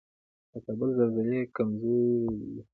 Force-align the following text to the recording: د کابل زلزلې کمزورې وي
د 0.51 0.53
کابل 0.65 0.89
زلزلې 0.99 1.41
کمزورې 1.55 2.07
وي 2.23 2.61